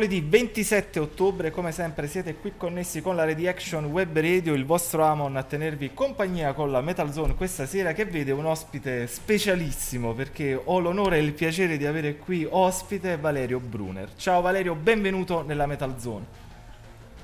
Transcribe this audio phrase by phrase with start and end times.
[0.00, 5.04] Mercoledì 27 ottobre, come sempre, siete qui connessi con la Reaction Web Radio, il vostro
[5.04, 10.14] Amon a tenervi compagnia con la Metal Zone questa sera che vede un ospite specialissimo
[10.14, 14.08] perché ho l'onore e il piacere di avere qui ospite Valerio Brunner.
[14.16, 16.24] Ciao Valerio, benvenuto nella Metal Zone.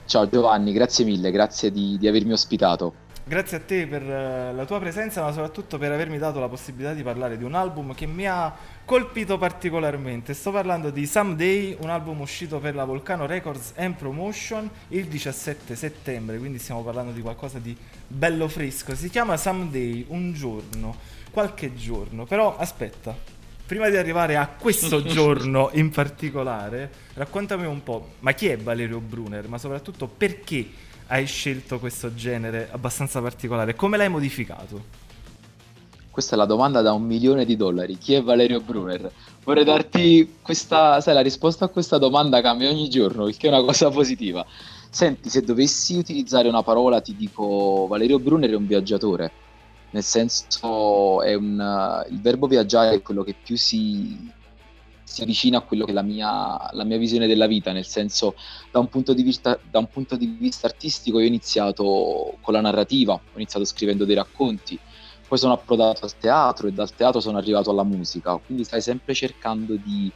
[0.04, 3.05] Ciao Giovanni, grazie mille, grazie di, di avermi ospitato.
[3.28, 6.94] Grazie a te per eh, la tua presenza, ma soprattutto per avermi dato la possibilità
[6.94, 10.32] di parlare di un album che mi ha colpito particolarmente.
[10.32, 15.74] Sto parlando di Someday, un album uscito per la Volcano Records and Promotion il 17
[15.74, 18.94] settembre, quindi stiamo parlando di qualcosa di bello fresco.
[18.94, 20.94] Si chiama Someday, un giorno,
[21.32, 22.26] qualche giorno.
[22.26, 23.12] Però aspetta,
[23.66, 29.00] prima di arrivare a questo giorno in particolare, raccontami un po', ma chi è Valerio
[29.00, 29.48] Brunner?
[29.48, 33.74] Ma soprattutto perché hai scelto questo genere abbastanza particolare?
[33.74, 35.04] Come l'hai modificato?
[36.10, 37.98] Questa è la domanda da un milione di dollari.
[37.98, 39.12] Chi è Valerio Brunner?
[39.44, 43.50] Vorrei darti questa, sai, la risposta a questa domanda cambia ogni giorno, il che è
[43.50, 44.44] una cosa positiva.
[44.88, 49.30] Senti, se dovessi utilizzare una parola, ti dico Valerio Brunner è un viaggiatore.
[49.90, 54.30] Nel senso, un, il verbo viaggiare è quello che più si,
[55.06, 58.34] si avvicina a quello che è la mia, la mia visione della vita, nel senso,
[58.72, 62.52] da un, punto di vista, da un punto di vista artistico, io ho iniziato con
[62.52, 64.76] la narrativa, ho iniziato scrivendo dei racconti,
[65.28, 69.14] poi sono approdato al teatro e dal teatro sono arrivato alla musica, quindi stai sempre
[69.14, 70.10] cercando di,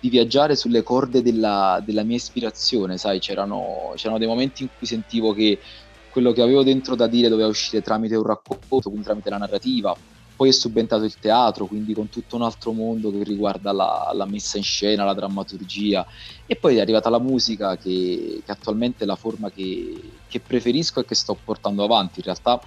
[0.00, 4.88] di viaggiare sulle corde della, della mia ispirazione, sai, c'erano, c'erano dei momenti in cui
[4.88, 5.60] sentivo che
[6.10, 9.96] quello che avevo dentro da dire doveva uscire tramite un racconto, quindi tramite la narrativa,
[10.42, 14.26] poi è subentrato il teatro, quindi con tutto un altro mondo che riguarda la, la
[14.26, 16.04] messa in scena, la drammaturgia,
[16.46, 19.94] e poi è arrivata la musica che, che attualmente è la forma che,
[20.26, 22.18] che preferisco e che sto portando avanti.
[22.18, 22.60] In realtà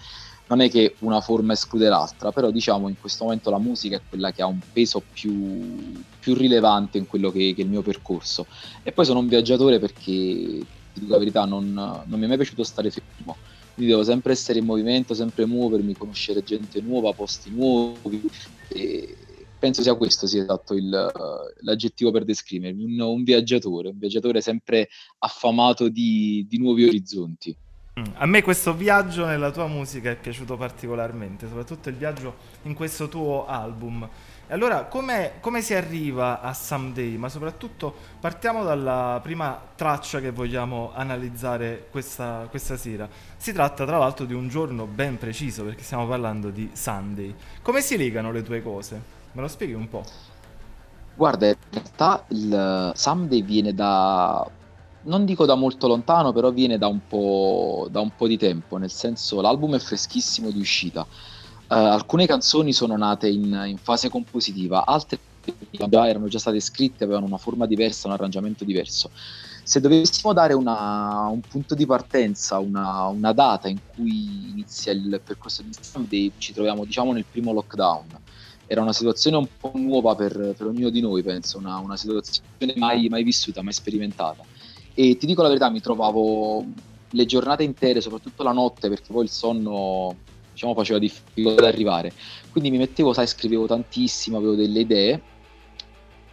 [0.47, 4.01] non è che una forma esclude l'altra, però diciamo in questo momento la musica è
[4.07, 7.81] quella che ha un peso più, più rilevante in quello che, che, è il mio
[7.81, 8.45] percorso.
[8.83, 12.37] E poi sono un viaggiatore perché, ti dico la verità, non, non mi è mai
[12.37, 13.35] piaciuto stare fermo.
[13.75, 18.23] Quindi devo sempre essere in movimento, sempre muovermi, conoscere gente nuova, posti nuovi.
[18.69, 19.17] E
[19.59, 20.89] penso sia questo sia esatto il,
[21.59, 24.87] l'aggettivo per descrivermi, un, un, viaggiatore, un viaggiatore sempre
[25.19, 27.57] affamato di, di nuovi orizzonti.
[28.15, 33.07] A me questo viaggio nella tua musica è piaciuto particolarmente, soprattutto il viaggio in questo
[33.07, 34.07] tuo album.
[34.47, 37.17] E allora, come si arriva a Someday?
[37.17, 43.09] Ma soprattutto partiamo dalla prima traccia che vogliamo analizzare questa, questa sera.
[43.37, 47.33] Si tratta tra l'altro di un giorno ben preciso, perché stiamo parlando di Sunday.
[47.63, 49.01] Come si legano le tue cose?
[49.31, 50.03] Me lo spieghi un po'?
[51.15, 54.47] Guarda, in realtà il Someday viene da
[55.05, 58.77] non dico da molto lontano, però viene da un po', da un po di tempo,
[58.77, 61.05] nel senso l'album è freschissimo di uscita.
[61.75, 65.19] Uh, alcune canzoni sono nate in, in, fase compositiva, altre
[65.89, 69.11] erano già state scritte, avevano una forma diversa, un arrangiamento diverso.
[69.61, 75.19] Se dovessimo dare una, un punto di partenza, una, una, data in cui inizia il
[75.21, 78.21] percorso di Someday, ci troviamo diciamo nel primo lockdown.
[78.67, 82.73] Era una situazione un po' nuova per, per ognuno di noi, penso, una, una situazione
[82.77, 84.43] mai, mai vissuta, mai sperimentata
[84.97, 86.65] e ti dico la verità, mi trovavo
[87.09, 90.15] le giornate intere, soprattutto la notte, perché poi il sonno
[90.55, 92.11] diciamo faceva difficoltà ad arrivare.
[92.49, 95.21] Quindi mi mettevo, sai, scrivevo tantissimo, avevo delle idee.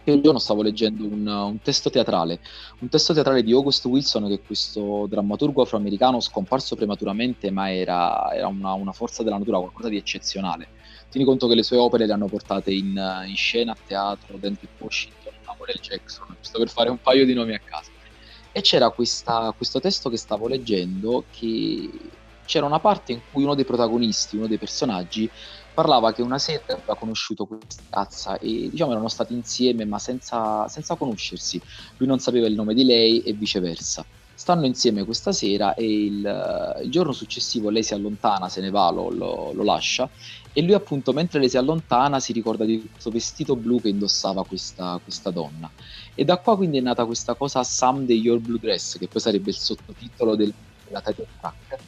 [0.05, 2.41] E un giorno stavo leggendo un, un, testo teatrale,
[2.79, 8.29] un testo teatrale di August Wilson, che è questo drammaturgo afroamericano scomparso prematuramente, ma era,
[8.33, 10.67] era una, una, forza della natura, qualcosa di eccezionale.
[11.09, 14.67] Tieni conto che le sue opere le hanno portate in, in scena, a teatro, Denzel
[14.77, 17.91] Washington, Samuel Jackson, giusto per fare un paio di nomi a caso.
[18.51, 21.89] E c'era questa, questo testo che stavo leggendo che
[22.43, 25.31] c'era una parte in cui uno dei protagonisti, uno dei personaggi,
[25.73, 30.67] parlava che una sera aveva conosciuto questa ragazza e diciamo erano stati insieme ma senza,
[30.67, 31.61] senza conoscersi.
[31.97, 34.07] Lui non sapeva il nome di lei e viceversa.
[34.35, 38.89] Stanno insieme questa sera e il, il giorno successivo lei si allontana, se ne va,
[38.91, 40.09] lo, lo- lo lascia
[40.51, 44.45] e lui appunto mentre lei si allontana si ricorda di questo vestito blu che indossava
[44.45, 45.71] questa, questa donna.
[46.13, 49.49] E da qua quindi è nata questa cosa Someday Your Blue Dress, che poi sarebbe
[49.51, 51.81] il sottotitolo del- della title track.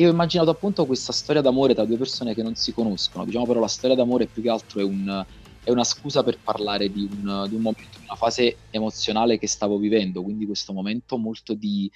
[0.00, 3.24] E ho immaginato appunto questa storia d'amore tra due persone che non si conoscono.
[3.26, 5.24] Diciamo però la storia d'amore più che altro è, un-
[5.62, 9.46] è una scusa per parlare di un, di un momento, di una fase emozionale che
[9.46, 11.90] stavo vivendo, quindi questo momento molto di,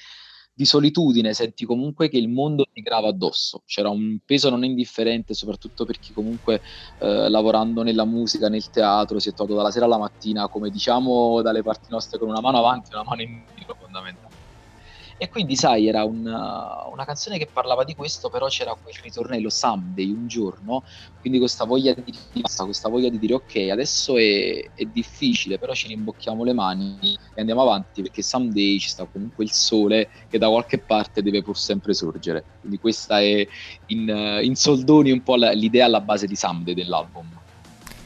[0.52, 3.62] di solitudine, senti comunque che il mondo ti grava addosso.
[3.64, 6.60] C'era un peso non indifferente, soprattutto per chi comunque
[6.98, 11.40] eh, lavorando nella musica, nel teatro, si è trovato dalla sera alla mattina, come diciamo
[11.40, 14.23] dalle parti nostre, con una mano avanti e una mano indietro fondamentalmente.
[15.16, 19.48] E quindi, sai, era una, una canzone che parlava di questo, però c'era quel ritornello
[19.48, 20.82] someday, un giorno,
[21.18, 25.72] quindi questa voglia di riposta, questa voglia di dire ok, adesso è, è difficile, però
[25.72, 30.38] ci rimbocchiamo le mani e andiamo avanti perché someday ci sta comunque il sole che
[30.38, 32.46] da qualche parte deve pur sempre sorgere.
[32.58, 33.46] Quindi questa è
[33.86, 37.43] in, eh, in soldoni un po' l'idea alla base di someday dell'album.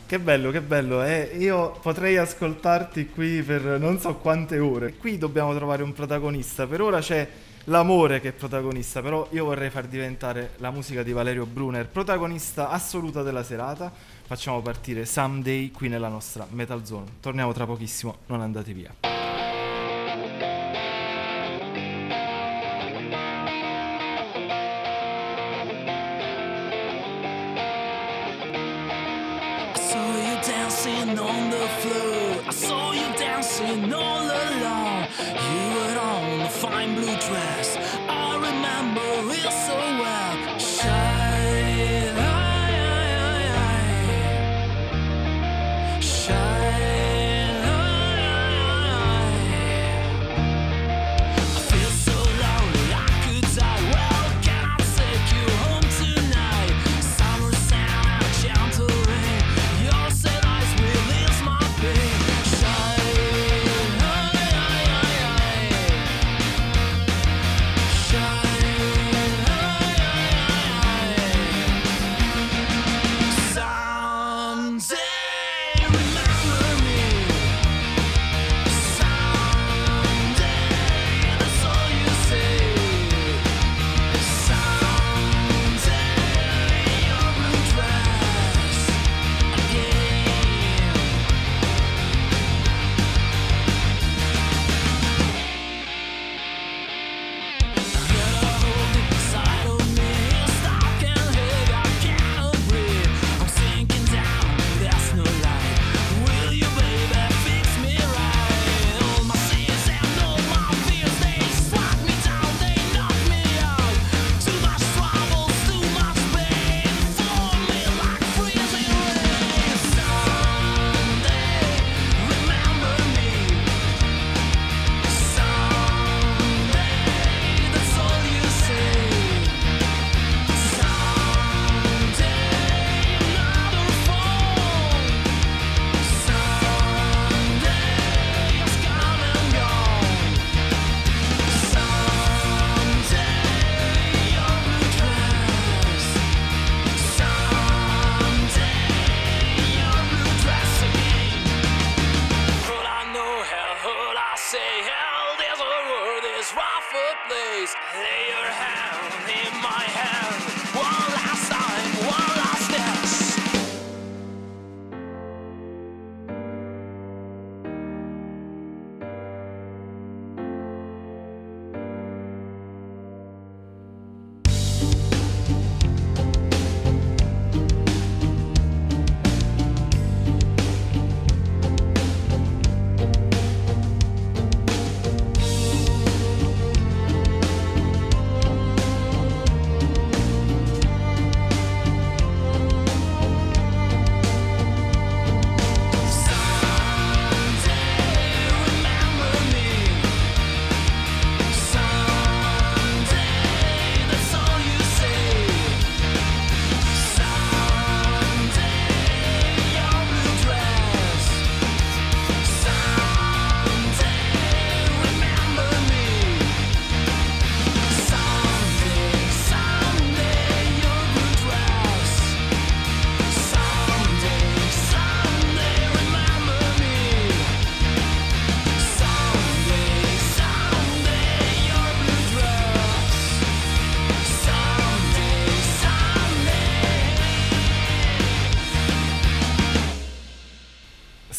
[0.08, 1.02] Che bello, che bello.
[1.02, 4.94] Eh, io potrei ascoltarti qui per non so quante ore.
[4.94, 6.66] Qui dobbiamo trovare un protagonista.
[6.66, 7.28] Per ora c'è
[7.64, 12.70] l'amore che è protagonista, però io vorrei far diventare la musica di Valerio Brunner protagonista
[12.70, 13.92] assoluta della serata.
[14.24, 17.04] Facciamo partire Someday qui nella nostra Metal Zone.
[17.20, 19.17] Torniamo tra pochissimo, non andate via.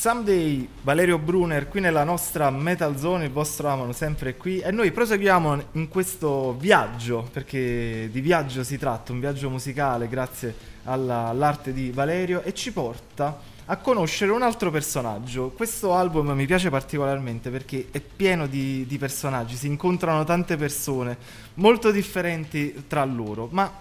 [0.10, 4.92] Someday Valerio Brunner qui nella nostra Metal Zone, il vostro amano sempre qui e noi
[4.92, 11.74] proseguiamo in questo viaggio, perché di viaggio si tratta, un viaggio musicale grazie alla- all'arte
[11.74, 15.50] di Valerio e ci porta a conoscere un altro personaggio.
[15.56, 21.18] Questo album mi piace particolarmente perché è pieno di, di personaggi, si incontrano tante persone
[21.56, 23.72] molto differenti tra loro, ma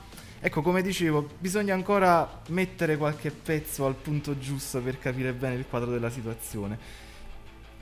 [0.40, 5.66] ecco come dicevo bisogna ancora mettere qualche pezzo al punto giusto per capire bene il
[5.68, 6.79] quadro della situazione.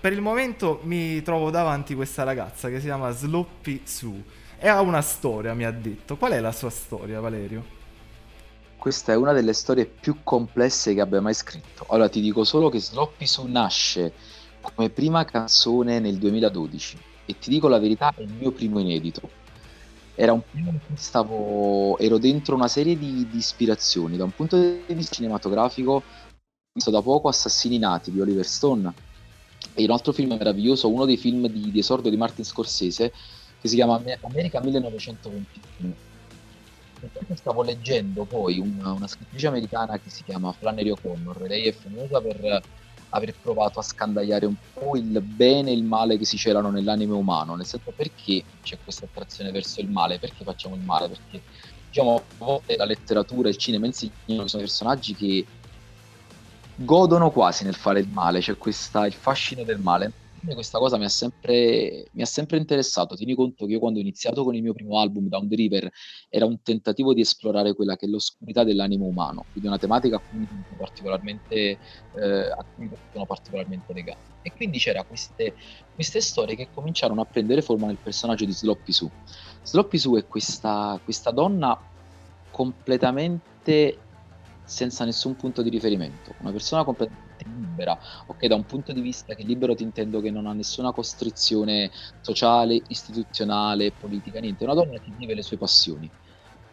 [0.00, 4.22] Per il momento mi trovo davanti questa ragazza che si chiama Sloppy Sue
[4.58, 6.16] e ha una storia, mi ha detto.
[6.16, 7.74] Qual è la sua storia, Valerio?
[8.76, 11.86] Questa è una delle storie più complesse che abbia mai scritto.
[11.88, 14.12] Allora ti dico solo che Sloppy Sue nasce
[14.60, 19.28] come prima canzone nel 2012 e ti dico la verità, è il mio primo inedito.
[20.18, 20.42] Era un
[20.94, 24.16] stavo, ero dentro una serie di, di ispirazioni.
[24.16, 26.02] Da un punto di vista cinematografico, ho
[26.72, 28.92] visto da poco Assassini Nati di Oliver Stone
[29.74, 33.12] e un altro film meraviglioso, uno dei film di, di esordio di Martin Scorsese,
[33.60, 35.94] che si chiama Amer- America 1921.
[37.00, 41.66] E poi stavo leggendo poi una, una scrittrice americana che si chiama Flannery O'Connor, lei
[41.66, 42.62] è famosa per
[43.10, 47.14] aver provato a scandagliare un po' il bene e il male che si celano nell'anime
[47.14, 51.42] umano, nel senso perché c'è questa attrazione verso il male, perché facciamo il male, perché
[51.88, 55.46] diciamo a volte la letteratura e il cinema insegnano che sono personaggi che
[56.76, 60.12] godono quasi nel fare il male, c'è questa, il fascino del male.
[60.46, 63.16] Me questa cosa mi ha sempre, mi ha sempre interessato.
[63.16, 65.90] Tieni conto che io quando ho iniziato con il mio primo album, Down the River,
[66.28, 70.20] era un tentativo di esplorare quella che è l'oscurità dell'animo umano, quindi una tematica a
[70.20, 71.78] cui particolarmente, eh,
[73.12, 74.20] sono particolarmente legato.
[74.42, 75.56] E quindi c'era queste,
[75.92, 79.10] queste storie che cominciarono a prendere forma nel personaggio di Sloppy Sue.
[79.64, 81.76] Sloppy Sue è questa, questa donna
[82.52, 83.98] completamente
[84.64, 89.34] senza nessun punto di riferimento, una persona completamente libera, ok, da un punto di vista
[89.34, 94.98] che libero ti intendo che non ha nessuna costrizione sociale, istituzionale, politica, niente, una donna
[94.98, 96.10] che vive le sue passioni.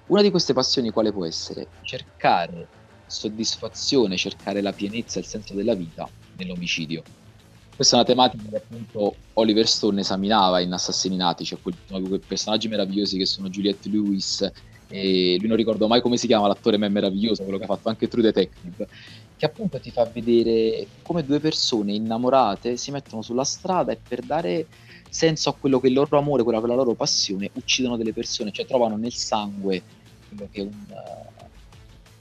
[0.05, 1.69] Una di queste passioni quale può essere?
[1.81, 2.67] Cercare
[3.05, 7.03] soddisfazione, cercare la pienezza il senso della vita nell'omicidio.
[7.75, 12.67] Questa è una tematica che appunto Oliver Stone esaminava in Assassinati, cioè quel- quei personaggi
[12.67, 14.51] meravigliosi che sono Juliette Lewis
[14.93, 17.67] e lui non ricordo mai come si chiama l'attore ma è meraviglioso, quello che ha
[17.67, 18.87] fatto anche True Detective,
[19.35, 24.21] che appunto ti fa vedere come due persone innamorate si mettono sulla strada e per
[24.21, 24.67] dare
[25.09, 28.51] senso a quello che il loro amore, quella che la loro passione, uccidono delle persone,
[28.51, 29.81] cioè trovano nel sangue
[30.27, 31.32] quello che è un, eh,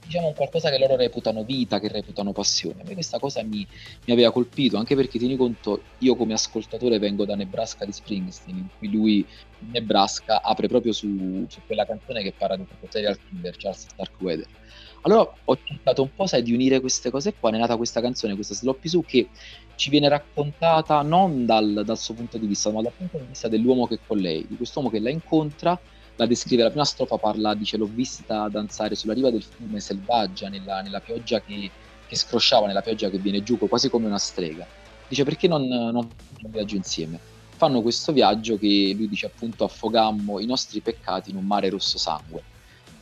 [0.03, 2.81] diciamo un qualcosa che loro reputano vita, che reputano passione.
[2.81, 3.65] A me questa cosa mi,
[4.05, 8.57] mi aveva colpito, anche perché tieni conto, io come ascoltatore vengo da Nebraska di Springsteen,
[8.57, 9.25] in cui lui
[9.59, 13.87] in Nebraska apre proprio su, su quella canzone che parla di questo serial killer, Charles
[13.87, 14.47] Starkweather.
[15.05, 18.35] Allora ho cercato un po', sai, di unire queste cose qua, è nata questa canzone,
[18.35, 19.29] questa Sloppy Sue, che
[19.75, 23.49] ci viene raccontata non dal, dal suo punto di vista, ma dal punto di vista
[23.49, 25.77] dell'uomo che è con lei, di quest'uomo che la incontra,
[26.15, 30.49] la descrive, la prima strofa parla, dice l'ho vista danzare sulla riva del fiume selvaggia,
[30.49, 31.69] nella, nella pioggia che,
[32.07, 34.65] che scrosciava, nella pioggia che viene giù, quasi come una strega.
[35.07, 36.09] Dice perché non, facciamo
[36.43, 37.19] un viaggio insieme?
[37.55, 41.97] Fanno questo viaggio che lui dice appunto affogammo i nostri peccati in un mare rosso
[41.97, 42.51] sangue.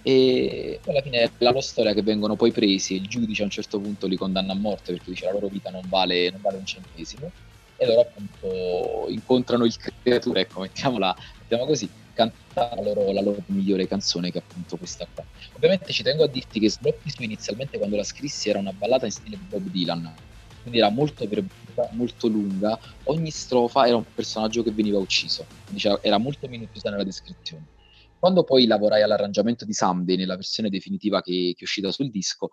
[0.03, 3.51] E alla fine è la loro storia che vengono poi presi il giudice a un
[3.51, 6.57] certo punto li condanna a morte perché dice la loro vita non vale, non vale
[6.57, 7.31] un centesimo
[7.81, 13.43] e loro appunto incontrano il creatore, ecco, mettiamola, mettiamola così, cantano la loro, la loro
[13.47, 15.23] migliore canzone che è appunto questa qua.
[15.53, 19.11] Ovviamente ci tengo a dirti che Sloppy inizialmente quando la scrissi era una ballata in
[19.11, 20.13] stile Bob Dylan,
[20.61, 25.83] quindi era molto verbosa, molto lunga, ogni strofa era un personaggio che veniva ucciso, quindi
[26.01, 27.65] era molto minuziosa nella descrizione.
[28.19, 32.49] Quando poi lavorai all'arrangiamento di Someday, nella versione definitiva che, che è uscita sul disco,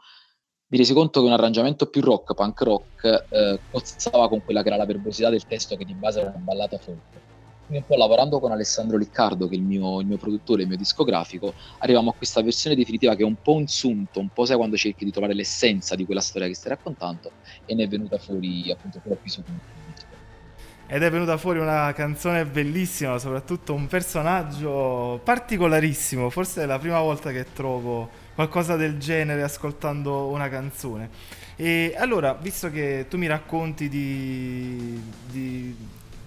[0.71, 4.69] mi resi conto che un arrangiamento più rock, punk rock, eh, cozzava con quella che
[4.69, 7.28] era la verbosità del testo che di base era una ballata folk.
[7.69, 10.69] Quindi un po' lavorando con Alessandro Liccardo, che è il mio, il mio produttore, il
[10.69, 14.47] mio discografico, arriviamo a questa versione definitiva che è un po' un sunto, un po'
[14.47, 17.31] sai quando cerchi di trovare l'essenza di quella storia che stai raccontando,
[17.67, 19.43] e ne è venuta fuori appunto quello più su
[20.87, 26.31] Ed è venuta fuori una canzone bellissima, soprattutto un personaggio particolarissimo.
[26.31, 31.11] Forse è la prima volta che trovo qualcosa del genere ascoltando una canzone.
[31.55, 35.77] E allora, visto che tu mi racconti di, di-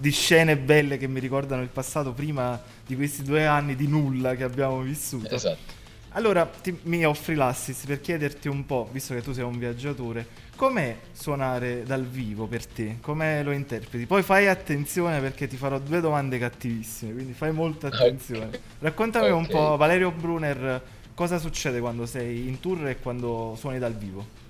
[0.02, 4.34] di scene belle che mi ricordano il passato prima di questi due anni di nulla
[4.34, 5.32] che abbiamo vissuto.
[5.32, 5.80] Esatto.
[6.14, 10.26] Allora ti- mi offri l'assist per chiederti un po', visto che tu sei un viaggiatore,
[10.56, 12.96] com'è suonare dal vivo per te?
[13.00, 14.04] Come lo interpreti?
[14.06, 18.50] Poi fai attenzione perché ti farò due domande cattivissime, quindi fai molta attenzione.
[18.80, 19.50] Raccontami un Ok.
[19.50, 20.82] po', Valerio Brunner,
[21.14, 24.40] cosa succede quando sei in tour e quando suoni dal vivo?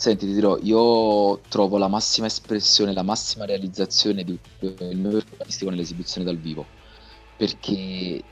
[0.00, 5.68] Senti, ti dirò, io trovo la massima espressione, la massima realizzazione di il mio artistico
[5.68, 6.64] nell'esibizione dal vivo,
[7.36, 8.22] perché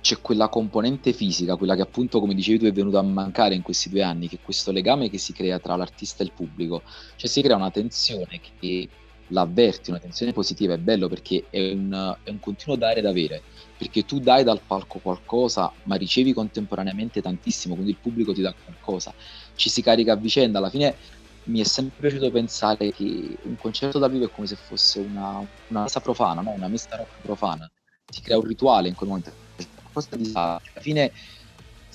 [0.00, 3.62] c'è quella componente fisica, quella che appunto, come dicevi tu, è venuta a mancare in
[3.62, 6.82] questi due anni, che è questo legame che si crea tra l'artista e il pubblico,
[7.14, 8.88] cioè si crea una tensione che
[9.28, 13.44] l'avverti, una tensione positiva, è bello perché è un, è un continuo dare ed avere,
[13.78, 18.52] perché tu dai dal palco qualcosa, ma ricevi contemporaneamente tantissimo, quindi il pubblico ti dà
[18.52, 19.14] qualcosa,
[19.54, 20.96] ci si carica a vicenda, alla fine
[21.44, 25.46] mi è sempre piaciuto pensare che un concerto dal vivo è come se fosse una,
[25.68, 26.50] una messa profana, no?
[26.50, 27.70] una messa rock profana,
[28.08, 29.32] si crea un rituale in quel momento,
[29.92, 31.12] qualcosa di alla fine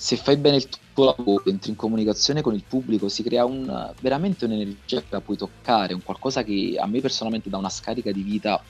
[0.00, 3.92] se fai bene il tuo lavoro, entri in comunicazione con il pubblico, si crea un,
[4.00, 8.10] veramente un'energia che la puoi toccare, un qualcosa che a me personalmente dà una scarica
[8.10, 8.62] di vita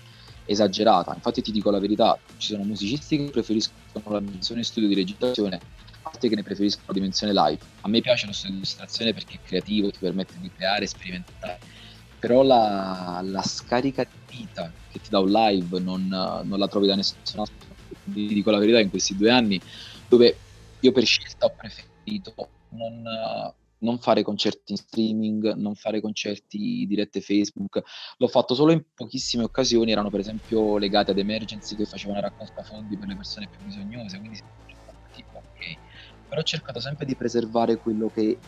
[0.44, 1.14] esagerata.
[1.14, 5.61] Infatti ti dico la verità, ci sono musicisti che preferiscono la dimensione studio di registrazione,
[6.02, 7.60] altri che ne preferiscono la dimensione live.
[7.82, 11.58] A me piace lo studio di registrazione perché è creativo, ti permette di creare, sperimentare.
[12.18, 16.86] Però la, la scarica di vita che ti dà un live non, non la trovi
[16.86, 17.74] da nessun altro.
[17.88, 19.60] Ti dico la verità, in questi due anni
[20.08, 20.36] dove
[20.80, 22.34] io per scelta ho preferito
[22.70, 23.02] non,
[23.78, 27.82] non fare concerti in streaming, non fare concerti dirette Facebook.
[28.18, 32.62] L'ho fatto solo in pochissime occasioni, erano per esempio legate ad emergency che facevano raccolta
[32.62, 34.38] fondi per le persone più bisognose, quindi.
[36.30, 38.38] Però ho cercato sempre di preservare quello che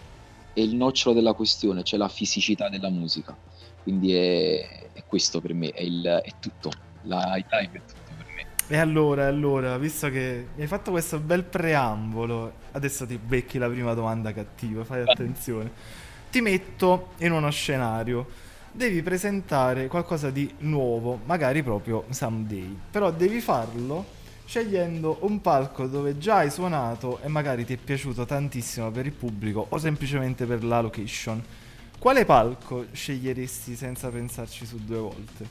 [0.52, 3.36] è il nocciolo della questione, cioè la fisicità della musica.
[3.82, 6.70] Quindi è, è questo per me, è, il, è tutto.
[7.02, 8.46] La il live è tutto per me.
[8.68, 13.68] E allora, allora, visto che mi hai fatto questo bel preambolo, adesso ti becchi la
[13.68, 15.70] prima domanda cattiva, fai attenzione.
[16.30, 18.50] Ti metto in uno scenario.
[18.70, 22.78] Devi presentare qualcosa di nuovo, magari proprio someday.
[22.92, 24.20] Però devi farlo
[24.52, 29.12] scegliendo un palco dove già hai suonato e magari ti è piaciuto tantissimo per il
[29.12, 31.42] pubblico o semplicemente per la location.
[31.98, 35.46] Quale palco sceglieresti senza pensarci su due volte?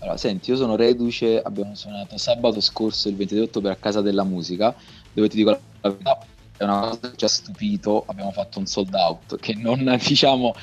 [0.00, 4.24] Allora, senti, io sono reduce, abbiamo suonato sabato scorso, il 23 ottobre, a Casa della
[4.24, 4.74] Musica,
[5.10, 6.18] dove ti dico la verità,
[6.58, 10.54] è una cosa che ci ha stupito, abbiamo fatto un sold out, che non, diciamo,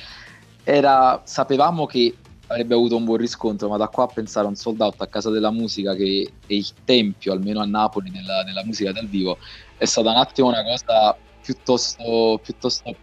[0.62, 2.14] era, sapevamo che
[2.50, 5.06] avrebbe avuto un buon riscontro, ma da qua a pensare a un sold out a
[5.06, 9.38] Casa della Musica, che è il tempio, almeno a Napoli, della, della musica dal vivo,
[9.76, 12.94] è stata un attimo una cosa piuttosto, piuttosto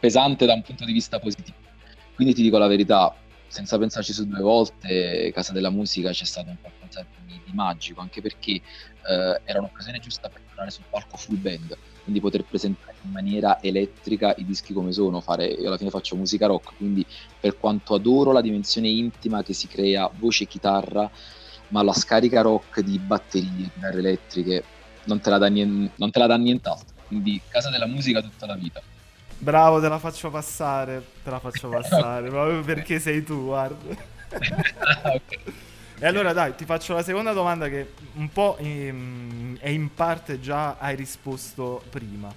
[0.00, 1.56] pesante da un punto di vista positivo.
[2.14, 3.14] Quindi ti dico la verità,
[3.46, 8.00] senza pensarci su due volte, Casa della Musica c'è stato un qualcosa di, di magico,
[8.00, 12.96] anche perché eh, era un'occasione giusta per tornare sul palco full band, quindi poter presentare
[13.02, 17.06] in maniera elettrica i dischi come sono, fare, io alla fine faccio musica rock, quindi
[17.38, 21.08] per quanto adoro la dimensione intima che si crea voce e chitarra,
[21.68, 24.64] ma la scarica rock di batterie, chitarre elettriche,
[25.04, 28.46] non te la dà, nien- non te la dà nient'altro, quindi Casa della Musica tutta
[28.46, 28.82] la vita.
[29.40, 34.16] Bravo, te la faccio passare, te la faccio passare, proprio perché sei tu, guarda.
[36.00, 40.38] E allora dai, ti faccio la seconda domanda che un po' in, e in parte
[40.38, 42.32] già hai risposto prima.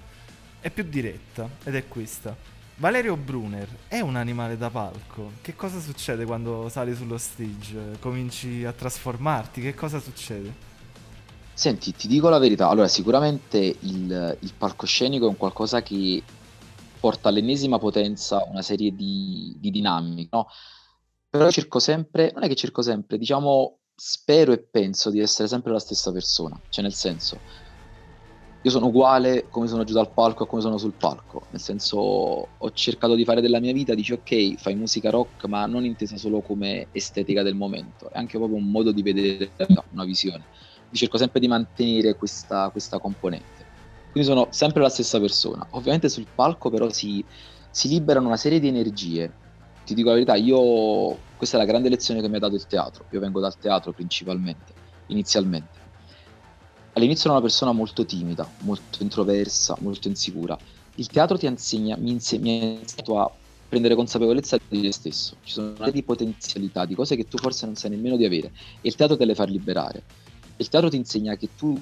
[0.60, 2.36] È più diretta ed è questa.
[2.76, 5.32] Valerio Brunner è un animale da palco?
[5.40, 7.98] Che cosa succede quando sali sullo stage?
[8.00, 9.60] Cominci a trasformarti?
[9.60, 10.52] Che cosa succede?
[11.54, 16.20] Senti, ti dico la verità, allora sicuramente il, il palcoscenico è un qualcosa che
[16.98, 20.48] porta all'ennesima potenza una serie di, di dinamiche, no?
[21.32, 25.72] Però cerco sempre, non è che cerco sempre, diciamo, spero e penso di essere sempre
[25.72, 27.38] la stessa persona, cioè nel senso,
[28.60, 31.96] io sono uguale come sono giù dal palco a come sono sul palco, nel senso
[31.96, 36.18] ho cercato di fare della mia vita, dici ok, fai musica rock, ma non intesa
[36.18, 39.52] solo come estetica del momento, è anche proprio un modo di vedere
[39.92, 40.44] una visione.
[40.80, 43.64] Quindi cerco sempre di mantenere questa, questa componente.
[44.10, 45.66] Quindi sono sempre la stessa persona.
[45.70, 47.24] Ovviamente sul palco però si,
[47.70, 49.32] si liberano una serie di energie.
[49.84, 52.66] Ti dico la verità, io questa è la grande lezione che mi ha dato il
[52.66, 53.06] teatro.
[53.10, 54.74] Io vengo dal teatro principalmente,
[55.06, 55.80] inizialmente.
[56.94, 60.58] All'inizio ero una persona molto timida, molto introversa, molto insicura.
[60.96, 63.30] Il teatro ti insegna, mi, inse- mi ha insegnato a
[63.66, 65.38] prendere consapevolezza di te stesso.
[65.42, 68.26] Ci sono una serie di potenzialità, di cose che tu forse non sai nemmeno di
[68.26, 68.48] avere
[68.80, 70.04] e il teatro te le fa liberare.
[70.56, 71.74] Il teatro ti insegna che tu,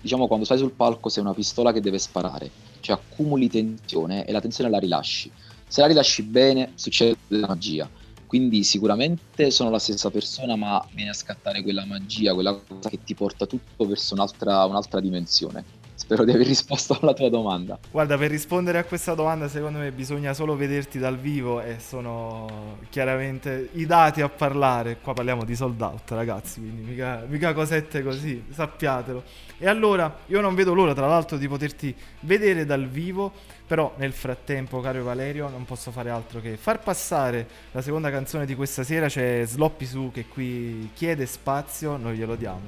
[0.00, 2.50] diciamo, quando stai sul palco sei una pistola che deve sparare,
[2.80, 5.32] cioè accumuli tensione e la tensione la rilasci.
[5.68, 7.88] Se la rilasci bene succede la magia.
[8.26, 12.98] Quindi sicuramente sono la stessa persona, ma viene a scattare quella magia, quella cosa che
[13.04, 15.64] ti porta tutto verso un'altra, un'altra dimensione.
[15.94, 17.78] Spero di aver risposto alla tua domanda.
[17.90, 22.76] Guarda, per rispondere a questa domanda, secondo me bisogna solo vederti dal vivo e sono
[22.90, 24.98] chiaramente i dati a parlare.
[25.00, 29.22] Qua parliamo di sold out, ragazzi, quindi mica, mica cosette così, sappiatelo.
[29.58, 33.32] E allora, io non vedo l'ora, tra l'altro, di poterti vedere dal vivo
[33.66, 38.46] Però nel frattempo, caro Valerio, non posso fare altro che far passare la seconda canzone
[38.46, 39.08] di questa sera.
[39.08, 42.60] C'è Sloppy Su che qui chiede spazio, noi glielo diamo.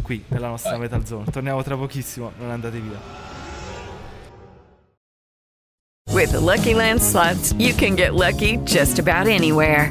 [0.00, 1.30] Qui nella nostra Metal Zone.
[1.30, 3.34] Torniamo tra pochissimo, non andate via.
[6.10, 9.90] With the Lucky Land slots, you can get lucky just about anywhere.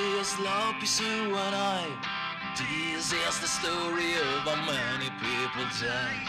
[0.21, 1.87] of Sloppy Sue and I.
[2.55, 6.21] This is the story of how many people die.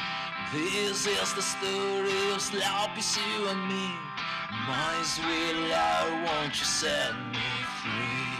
[0.51, 3.91] This is the story of Sloppy Sue and me.
[4.67, 7.49] My sweet Lord, won't you set me
[7.83, 8.32] free?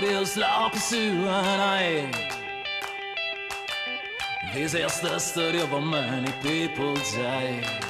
[0.00, 2.10] The studio Sloppy Sue and I.
[4.54, 7.88] This is the story of how many people die.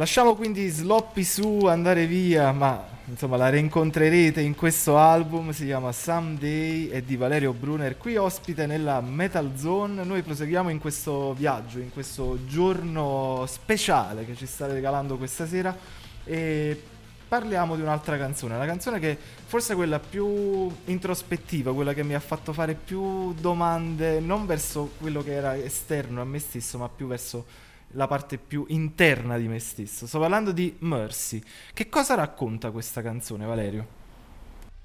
[0.00, 5.92] Lasciamo quindi Sloppy su andare via, ma insomma la rincontrerete in questo album, si chiama
[5.92, 10.02] Someday, è di Valerio Brunner, qui ospite nella Metal Zone.
[10.04, 15.76] Noi proseguiamo in questo viaggio, in questo giorno speciale che ci sta regalando questa sera
[16.24, 16.82] e
[17.28, 22.14] parliamo di un'altra canzone, la canzone che forse è quella più introspettiva, quella che mi
[22.14, 26.88] ha fatto fare più domande, non verso quello che era esterno a me stesso, ma
[26.88, 30.06] più verso la parte più interna di me stesso.
[30.06, 31.42] Sto parlando di Mercy.
[31.72, 33.86] Che cosa racconta questa canzone, Valerio?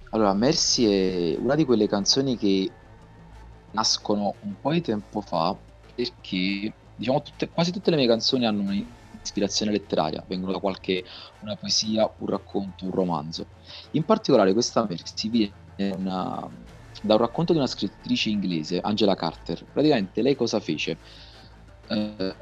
[0.09, 0.85] Allora, Mercy
[1.33, 2.71] è una di quelle canzoni che
[3.71, 5.55] nascono un po' di tempo fa
[5.93, 11.03] perché, diciamo, tutte- quasi tutte le mie canzoni hanno un'ispirazione letteraria, vengono da qualche,
[11.39, 13.47] una poesia, un racconto, un romanzo.
[13.91, 15.53] In particolare questa Mercy viene
[15.95, 16.49] una-
[17.01, 19.65] da un racconto di una scrittrice inglese, Angela Carter.
[19.65, 20.97] Praticamente lei cosa fece?
[21.87, 22.35] Eh,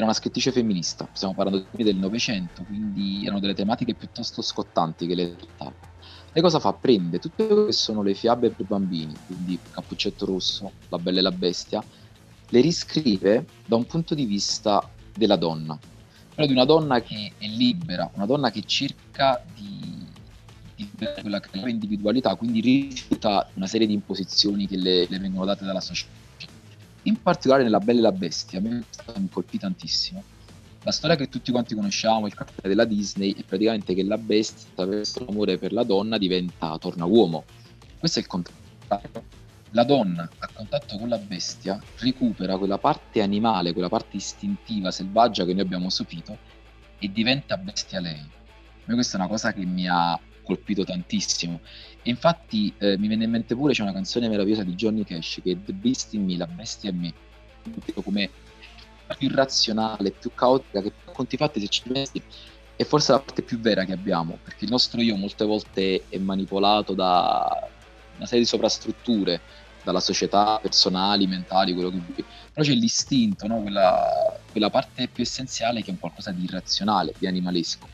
[0.00, 5.14] era una scrittrice femminista, stiamo parlando del Novecento, quindi erano delle tematiche piuttosto scottanti che
[5.14, 5.74] lei trattava.
[6.32, 6.72] Lei cosa fa?
[6.72, 11.22] Prende tutte quelle che sono le fiabe per bambini, quindi Cappuccetto Rosso, La Bella e
[11.22, 11.84] la Bestia,
[12.48, 15.78] le riscrive da un punto di vista della donna,
[16.34, 20.06] però di una donna che è libera, una donna che cerca di,
[20.76, 25.06] di vivere quella che è la individualità, quindi rifiuta una serie di imposizioni che le,
[25.10, 26.19] le vengono date dalla società.
[27.04, 28.82] In particolare nella Bella e la Bestia, mi
[29.30, 30.22] colpì tantissimo.
[30.82, 34.68] La storia che tutti quanti conosciamo, il cartone della Disney, è praticamente che la bestia,
[34.70, 37.44] attraverso l'amore per la donna, diventa, torna uomo.
[37.98, 39.24] Questo è il contrario.
[39.72, 45.44] La donna, a contatto con la bestia, recupera quella parte animale, quella parte istintiva, selvaggia
[45.44, 46.38] che noi abbiamo sopito
[46.98, 48.18] e diventa bestia lei.
[48.18, 51.60] A me questa è una cosa che mi ha colpito tantissimo.
[52.04, 55.52] Infatti eh, mi viene in mente pure c'è una canzone meravigliosa di Johnny Cash che
[55.52, 57.12] è The Beast in Me, la bestia in me.
[58.02, 58.30] Come
[59.18, 62.22] più irrazionale, più caotica, che conti fatti se ci pensi
[62.76, 66.16] è forse la parte più vera che abbiamo, perché il nostro io molte volte è
[66.16, 67.68] manipolato da
[68.16, 69.40] una serie di sovrastrutture,
[69.82, 72.24] dalla società, personali, mentali, quello che vuoi.
[72.52, 73.60] Però c'è l'istinto, no?
[73.60, 77.86] quella, quella parte più essenziale che è un qualcosa di irrazionale, di animalesco.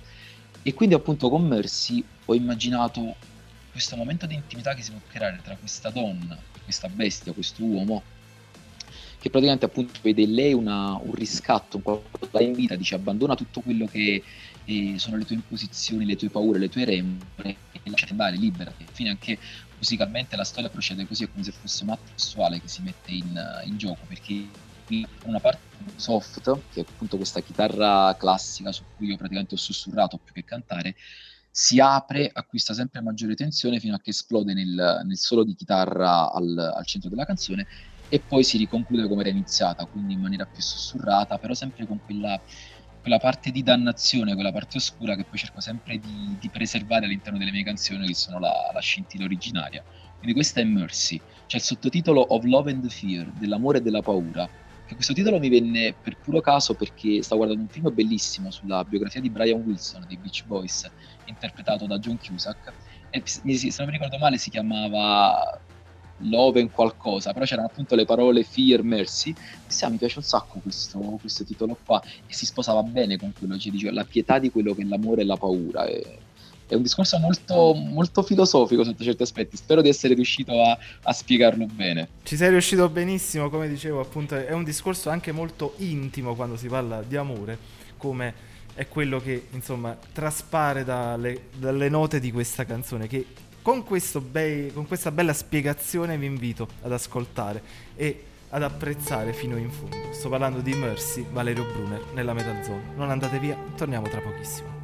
[0.62, 3.16] E quindi appunto con Mercy ho immaginato
[3.76, 8.02] questo momento di intimità che si può creare tra questa donna, questa bestia, questo uomo,
[9.20, 13.34] che praticamente appunto vede in lei una- un riscatto, un qualcosa da invita, dice abbandona
[13.34, 14.24] tutto quello che
[14.64, 18.82] eh, sono le tue imposizioni, le tue paure, le tue remore e lasciati andare, liberati.
[18.82, 19.38] Alla fine anche
[19.76, 23.12] musicalmente la storia procede così, è come se fosse un atto sessuale che si mette
[23.12, 24.48] in, in gioco, perché
[25.24, 25.60] una parte
[25.96, 26.40] soft,
[26.72, 30.94] che è appunto questa chitarra classica su cui io praticamente ho sussurrato più che cantare,
[31.59, 36.30] si apre, acquista sempre maggiore tensione fino a che esplode nel, nel solo di chitarra
[36.30, 37.66] al, al centro della canzone
[38.11, 41.98] e poi si riconclude come era iniziata, quindi in maniera più sussurrata, però sempre con
[41.98, 42.38] quella,
[43.00, 47.38] quella parte di dannazione, quella parte oscura che poi cerco sempre di, di preservare all'interno
[47.38, 49.82] delle mie canzoni, che sono la, la scintilla originaria.
[50.18, 54.46] Quindi questa è Mercy, c'è il sottotitolo Of Love and Fear, dell'amore e della paura,
[54.87, 58.84] che questo titolo mi venne per puro caso perché stavo guardando un film bellissimo sulla
[58.84, 60.91] biografia di Brian Wilson dei Beach Boys,
[61.24, 62.74] interpretato da John Cusack,
[63.11, 65.61] e se non mi ricordo male si chiamava
[66.20, 69.37] Love and qualcosa, però c'erano appunto le parole Fear, Mercy, e
[69.70, 73.34] sì, ah, mi piace un sacco questo, questo titolo qua, e si sposava bene con
[73.37, 76.25] quello, ci diceva la pietà di quello che è l'amore e la paura, e-
[76.66, 81.12] è un discorso molto, molto filosofico sotto certi aspetti, spero di essere riuscito a, a
[81.12, 82.08] spiegarlo bene.
[82.22, 86.68] Ci sei riuscito benissimo, come dicevo, appunto è un discorso anche molto intimo quando si
[86.68, 87.58] parla di amore,
[87.96, 93.24] come è quello che insomma traspare dalle, dalle note di questa canzone che
[93.62, 93.84] con,
[94.30, 97.62] bei- con questa bella spiegazione vi invito ad ascoltare
[97.96, 99.96] e ad apprezzare fino in fondo.
[100.12, 102.92] Sto parlando di Mercy, Valerio Brunner, nella Metal Zone.
[102.94, 104.75] Non andate via, torniamo tra pochissimo.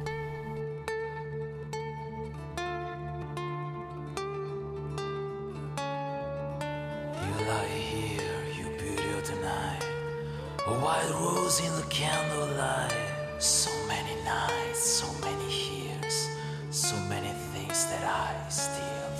[10.65, 12.93] A white rose in the candlelight.
[13.37, 16.29] So many nights, so many years,
[16.69, 19.12] so many things that I still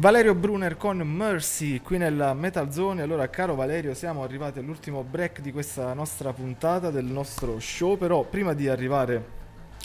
[0.00, 3.02] Valerio Brunner con Mercy qui nella Metal Zone.
[3.02, 7.98] Allora, caro Valerio, siamo arrivati all'ultimo break di questa nostra puntata del nostro show.
[7.98, 9.22] Però, prima di arrivare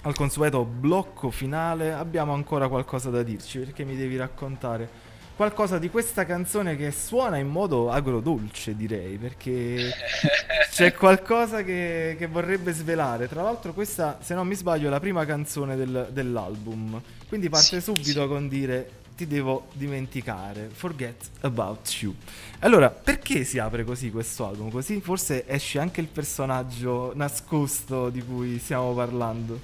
[0.03, 4.87] al consueto blocco finale, abbiamo ancora qualcosa da dirci perché mi devi raccontare
[5.35, 9.17] qualcosa di questa canzone che suona in modo agrodolce, direi.
[9.17, 9.91] Perché
[10.71, 13.27] c'è qualcosa che, che vorrebbe svelare.
[13.27, 17.01] Tra l'altro, questa, se non mi sbaglio, è la prima canzone del- dell'album.
[17.27, 22.13] Quindi parte subito con dire ti devo dimenticare, forget about you.
[22.59, 24.69] Allora, perché si apre così questo album?
[24.69, 29.59] Così forse esce anche il personaggio nascosto di cui stiamo parlando.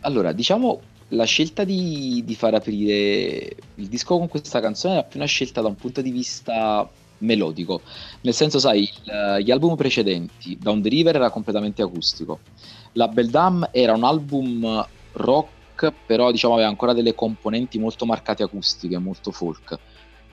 [0.00, 5.18] Allora, diciamo, la scelta di, di far aprire il disco con questa canzone era più
[5.18, 6.88] una scelta da un punto di vista
[7.18, 7.82] melodico.
[8.22, 12.40] Nel senso, sai, il- gli album precedenti, Down the River era completamente acustico.
[12.92, 15.48] La Beldam era un album rock,
[16.06, 19.78] però diciamo aveva ancora delle componenti molto marcate acustiche, molto folk.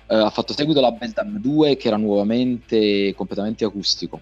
[0.07, 4.21] Eh, ha fatto seguito la Beldam 2 che era nuovamente completamente acustico.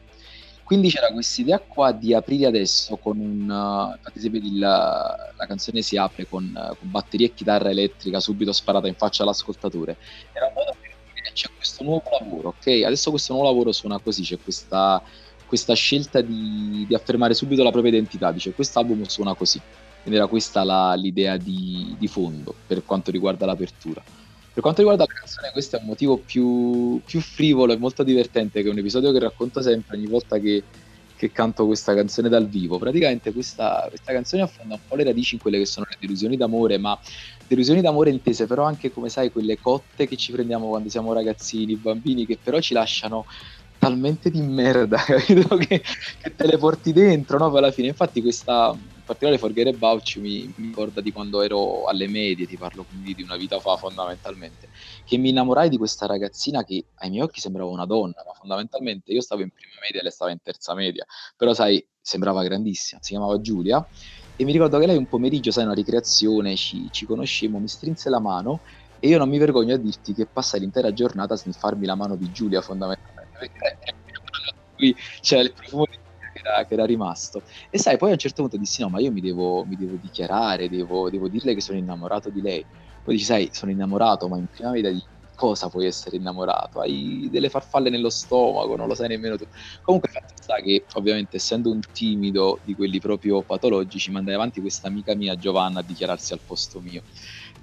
[0.72, 3.42] Quindi c'era questa idea qua di aprire adesso con un...
[3.42, 7.70] uh, infatti se vedi la, la canzone si apre con, uh, con batteria e chitarra
[7.70, 9.98] elettrica subito sparata in faccia all'ascoltatore.
[10.32, 12.84] Era un modo per dire c'è questo nuovo lavoro, ok?
[12.86, 15.04] Adesso questo nuovo lavoro suona così, c'è questa,
[15.46, 19.60] questa scelta di, di affermare subito la propria identità, dice quest'album suona così.
[20.02, 24.04] Quindi era questa la- l'idea di, di fondo per quanto riguarda l'apertura.
[24.54, 28.62] Per quanto riguarda la canzone, questo è un motivo più, più frivolo e molto divertente,
[28.62, 30.68] che è un episodio che racconto sempre ogni volta che,
[31.16, 32.78] che canto questa canzone dal vivo.
[32.78, 36.36] Praticamente questa, questa canzone affonda un po' le radici in quelle che sono le delusioni
[36.36, 37.00] d'amore, ma
[37.46, 41.78] delusioni d'amore intese però anche come sai quelle cotte che ci prendiamo quando siamo ragazzini,
[41.78, 43.26] bambini, che però ci lasciano
[43.78, 45.56] talmente di merda, capito?
[45.58, 45.82] Che,
[46.18, 47.50] che te le porti dentro, no?
[47.50, 48.78] Poi alla fine, infatti questa,
[49.12, 53.22] particolare Forget About mi, mi ricorda di quando ero alle medie, ti parlo quindi di
[53.22, 54.70] una vita fa fondamentalmente,
[55.04, 59.12] che mi innamorai di questa ragazzina che ai miei occhi sembrava una donna, ma fondamentalmente
[59.12, 61.06] io stavo in prima media e lei stava in terza media,
[61.36, 63.86] però sai, sembrava grandissima, si chiamava Giulia
[64.36, 68.10] e mi ricordo che lei un pomeriggio, sai, una ricreazione, ci, ci conoscemmo, mi strinse
[68.10, 68.62] la mano
[68.98, 72.16] e io non mi vergogno a dirti che passai l'intera giornata a sniffarmi la mano
[72.16, 73.78] di Giulia fondamentalmente, perché
[74.76, 75.98] qui c'era il profumo di
[76.44, 77.44] era, che era rimasto.
[77.70, 79.98] E sai, poi a un certo punto dissi no, ma io mi devo, mi devo
[79.98, 82.66] dichiarare, devo, devo dirle che sono innamorato di lei.
[83.02, 86.80] Poi dici, sai, sono innamorato, ma in prima vita di cosa puoi essere innamorato?
[86.82, 89.46] Hai delle farfalle nello stomaco, non lo sai nemmeno tu.
[89.82, 94.88] Comunque fatto sta che, ovviamente, essendo un timido di quelli proprio patologici, mandai avanti questa
[94.88, 97.02] amica mia, Giovanna, a dichiararsi al posto mio.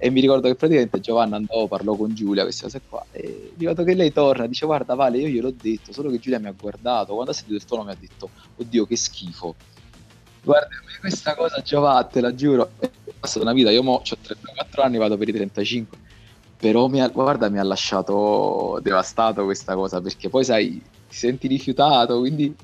[0.01, 3.83] E mi ricordo che praticamente Giovanna andò, parlò con Giulia, queste cose qua, e ricordo
[3.83, 7.13] che lei torna, dice guarda Vale, io gliel'ho detto, solo che Giulia mi ha guardato,
[7.13, 9.55] quando ha sentito il tono mi ha detto, oddio che schifo.
[10.41, 10.69] Guarda,
[11.01, 12.89] questa cosa Giovanna, te la giuro, è
[13.19, 15.97] passata una vita, io mo ho 34 anni, vado per i 35,
[16.57, 21.47] però mi ha, guarda, mi ha lasciato devastato questa cosa, perché poi sai, ti senti
[21.47, 22.55] rifiutato, quindi...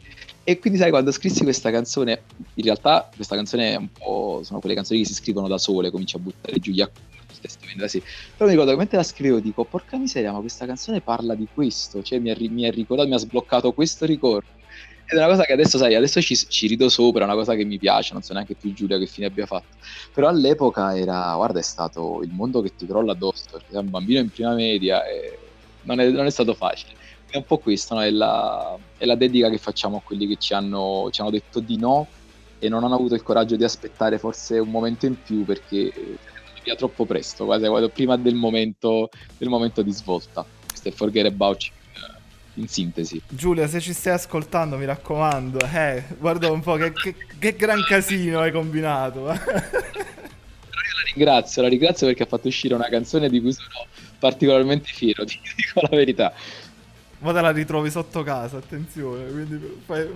[0.48, 2.22] E quindi sai, quando scrissi questa canzone,
[2.54, 5.90] in realtà questa canzone è un po', sono quelle canzoni che si scrivono da sole,
[5.90, 8.02] cominci a buttare giù gli accordi, testo sé.
[8.36, 11.48] Però mi ricordo che mentre la scrivevo dico, porca miseria, ma questa canzone parla di
[11.54, 14.48] questo, cioè mi ha, mi ha ricordato, mi ha sbloccato questo ricordo.
[15.08, 17.54] Ed è una cosa che adesso, sai, adesso ci, ci rido sopra, è una cosa
[17.54, 19.78] che mi piace, non so neanche più Giulia che fine abbia fatto.
[20.12, 23.92] Però all'epoca era, guarda, è stato il mondo che ti crolla addosso, perché sei un
[23.92, 25.38] bambino in prima media e
[25.84, 26.94] non è, non è stato facile.
[27.30, 28.02] È un po' questo, no?
[28.02, 31.60] è, la, è la dedica che facciamo a quelli che ci hanno, ci hanno detto
[31.60, 32.08] di no
[32.58, 35.92] e non hanno avuto il coraggio di aspettare forse un momento in più perché
[36.66, 40.44] via troppo presto, quasi, quasi prima del momento, del momento di svolta.
[40.68, 43.22] Questo è Forget About You, eh, in sintesi.
[43.30, 47.84] Giulia, se ci stai ascoltando, mi raccomando, eh, guarda un po' che, che- che gran
[47.88, 49.26] casino hai combinato.
[50.96, 53.68] La ringrazio, la ringrazio perché ha fatto uscire una canzone di cui sono
[54.20, 56.34] particolarmente fiero, ti dico la verità.
[57.20, 60.10] Ma te la ritrovi sotto casa, attenzione, quindi fai-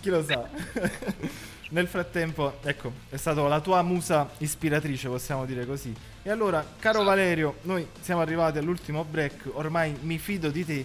[0.00, 0.48] chi lo sa.
[1.70, 5.94] Nel frattempo, ecco, è stata la tua musa ispiratrice, possiamo dire così.
[6.22, 10.84] E allora, caro Valerio, noi siamo arrivati all'ultimo break, ormai mi fido di te.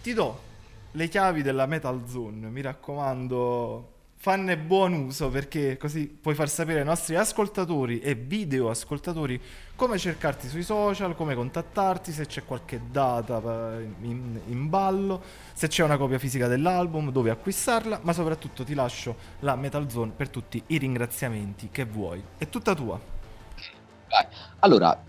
[0.00, 0.40] Ti do
[0.92, 6.80] le chiavi della Metal Zone, mi raccomando, fanne buon uso perché così puoi far sapere
[6.80, 9.40] ai nostri ascoltatori e video ascoltatori
[9.80, 15.22] come cercarti sui social, come contattarti, se c'è qualche data eh, in, in ballo,
[15.54, 20.12] se c'è una copia fisica dell'album, dove acquistarla, ma soprattutto ti lascio la Metal Zone
[20.14, 22.22] per tutti i ringraziamenti che vuoi.
[22.36, 23.00] È tutta tua.
[24.58, 25.02] Allora,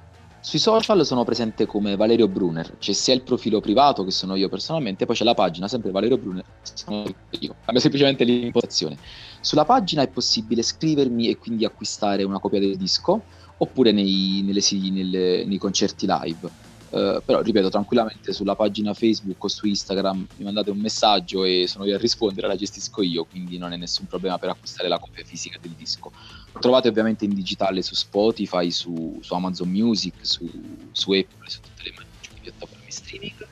[0.44, 4.50] Sui social sono presente come Valerio Brunner, c'è sia il profilo privato che sono io
[4.50, 8.98] personalmente, poi c'è la pagina sempre Valerio Brunner, sono io, cambia semplicemente l'impostazione.
[9.40, 13.26] Sulla pagina è possibile scrivermi e quindi acquistare una copia del disco
[13.62, 16.70] oppure nei, nelle nelle- nei concerti live.
[16.94, 21.66] Eh, però ripeto tranquillamente sulla pagina Facebook o su Instagram mi mandate un messaggio e
[21.66, 25.00] sono io a rispondere, la gestisco io, quindi non è nessun problema per acquistare la
[25.00, 26.12] copia fisica del disco.
[26.60, 30.50] Trovate ovviamente in digitale su Spotify, su, su Amazon Music, su,
[30.92, 33.48] su Apple, su tutte le maggiori piattaforme streaming.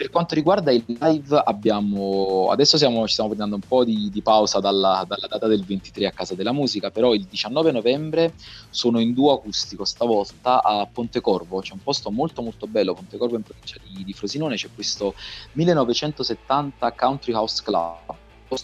[0.00, 4.22] Per quanto riguarda il live, abbiamo adesso siamo, ci stiamo prendendo un po' di, di
[4.22, 8.32] pausa dalla, dalla data del 23 a Casa della Musica, però il 19 novembre
[8.70, 13.42] sono in duo acustico stavolta a Pontecorvo, c'è un posto molto molto bello, Pontecorvo in
[13.42, 15.12] provincia di, di Frosinone, c'è questo
[15.52, 18.16] 1970 Country House Club,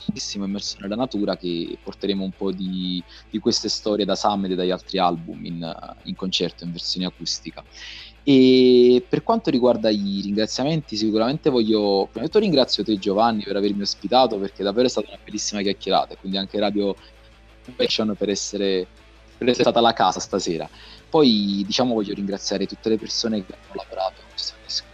[0.06, 4.54] bellissimo immerso nella natura che porteremo un po' di, di queste storie da Summit e
[4.54, 7.62] dagli altri album in, in concerto, in versione acustica.
[8.28, 12.08] E per quanto riguarda i ringraziamenti, sicuramente voglio.
[12.10, 15.62] Prima di tutto ringrazio te, Giovanni, per avermi ospitato perché davvero è stata una bellissima
[15.62, 16.14] chiacchierata.
[16.14, 16.96] e Quindi anche Radio
[17.76, 18.84] Action per essere,
[19.38, 20.68] per essere stata la casa stasera.
[21.08, 24.84] Poi, diciamo, voglio ringraziare tutte le persone che hanno lavorato a questo disco,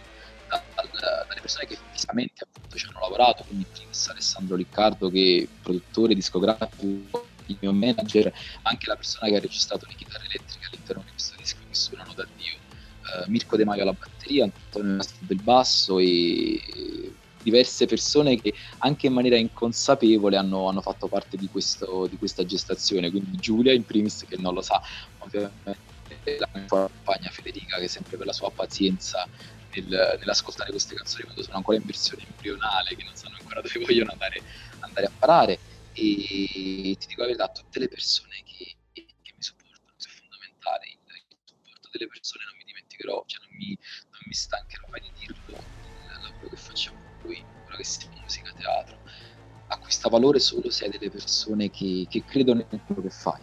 [0.47, 5.09] da- dal- dalle persone che fisicamente appunto ci hanno lavorato, quindi in primis Alessandro Riccardo,
[5.09, 6.85] che è produttore discografico,
[7.47, 8.31] il mio manager,
[8.61, 12.13] anche la persona che ha registrato le chitarre elettriche all'interno di questo disco che suonano
[12.13, 12.62] da Dio
[13.27, 19.13] Mirko De Maio alla batteria, Antonio Nastro del basso e diverse persone che anche in
[19.13, 23.09] maniera inconsapevole hanno, hanno fatto parte di, questo- di questa gestazione.
[23.11, 24.81] Quindi Giulia in primis che non lo sa,
[25.17, 25.81] ovviamente
[26.37, 29.27] la mia compagna Federica che sempre per la sua pazienza
[29.75, 33.85] nel- nell'ascoltare queste canzoni quando sono ancora in versione embrionale, che non sanno ancora dove
[33.85, 34.43] vogliono andare,
[34.79, 35.61] andare a parare.
[35.91, 41.37] E ti dico la verità, tutte le persone che, che mi supportano, è fondamentale il
[41.43, 42.43] supporto delle persone,
[43.03, 43.77] dimenticherò, cioè non mi,
[44.11, 48.21] non mi stancherò mai di dirlo, il lavoro che facciamo noi, quello che si chiama
[48.21, 48.99] musica teatro,
[49.67, 53.41] acquista valore solo se hai delle persone che, che credono in quello che fai.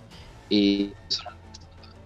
[0.48, 1.36] E sono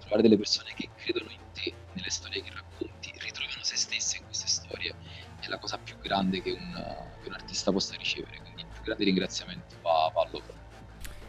[0.01, 4.25] trovare delle persone che credono in te, nelle storie che racconti, ritrovano se stesse in
[4.25, 4.95] queste storie
[5.41, 6.73] è la cosa più grande che un,
[7.23, 10.64] che un artista possa ricevere, quindi il più grande ringraziamento va, va a loro.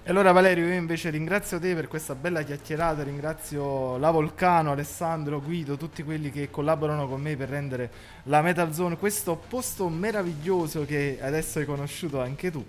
[0.07, 5.41] E allora Valerio, io invece ringrazio te per questa bella chiacchierata, ringrazio la Volcano, Alessandro,
[5.41, 7.89] Guido, tutti quelli che collaborano con me per rendere
[8.25, 12.63] la Metal Zone questo posto meraviglioso che adesso hai conosciuto anche tu.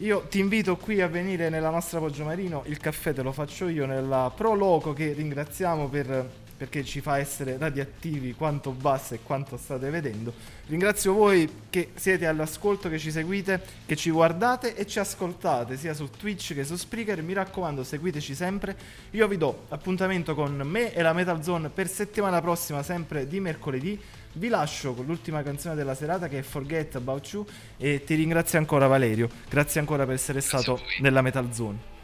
[0.00, 3.86] Io ti invito qui a venire nella nostra Poggiomarino, il caffè te lo faccio io
[3.86, 9.56] nella Pro Loco che ringraziamo per- perché ci fa essere radioattivi quanto basta e quanto
[9.56, 10.32] state vedendo.
[10.66, 15.94] Ringrazio voi che siete all'ascolto, che ci seguite, che ci guardate e ci ascoltate sia
[15.94, 17.22] su Twitch che su Spreaker.
[17.22, 18.76] Mi raccomando, seguiteci sempre.
[19.10, 23.40] Io vi do appuntamento con me e la Metal Zone per settimana prossima, sempre di
[23.40, 24.00] mercoledì.
[24.32, 27.46] Vi lascio con l'ultima canzone della serata che è Forget About You
[27.78, 29.28] e ti ringrazio ancora Valerio.
[29.48, 31.94] Grazie ancora per essere stato nella Metal Zone.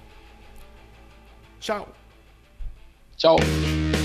[1.58, 1.92] Ciao.
[3.16, 4.01] Ciao.